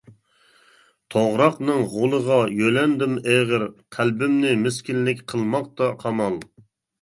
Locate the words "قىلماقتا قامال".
5.35-6.41